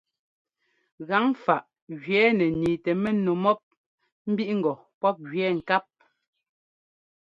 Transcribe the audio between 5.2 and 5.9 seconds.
gẅɛɛ ŋkáp.